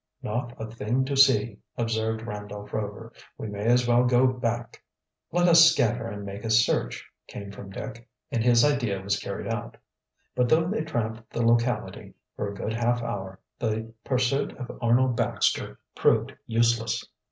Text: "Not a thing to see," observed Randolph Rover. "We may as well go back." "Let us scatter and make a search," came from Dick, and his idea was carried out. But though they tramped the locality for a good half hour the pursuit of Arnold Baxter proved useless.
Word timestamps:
"Not 0.23 0.55
a 0.59 0.65
thing 0.65 1.05
to 1.05 1.15
see," 1.15 1.59
observed 1.77 2.23
Randolph 2.23 2.73
Rover. 2.73 3.13
"We 3.37 3.45
may 3.49 3.65
as 3.65 3.87
well 3.87 4.03
go 4.03 4.25
back." 4.25 4.81
"Let 5.31 5.47
us 5.47 5.71
scatter 5.71 6.07
and 6.07 6.25
make 6.25 6.43
a 6.43 6.49
search," 6.49 7.07
came 7.27 7.51
from 7.51 7.69
Dick, 7.69 8.09
and 8.31 8.43
his 8.43 8.65
idea 8.65 8.99
was 8.99 9.19
carried 9.19 9.45
out. 9.45 9.77
But 10.33 10.49
though 10.49 10.67
they 10.67 10.81
tramped 10.83 11.29
the 11.29 11.45
locality 11.45 12.15
for 12.35 12.51
a 12.51 12.55
good 12.55 12.73
half 12.73 13.03
hour 13.03 13.39
the 13.59 13.93
pursuit 14.03 14.57
of 14.57 14.75
Arnold 14.81 15.15
Baxter 15.15 15.77
proved 15.93 16.35
useless. 16.47 17.07